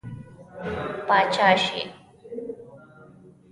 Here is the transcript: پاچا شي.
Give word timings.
پاچا 1.07 1.49
شي. 1.63 1.81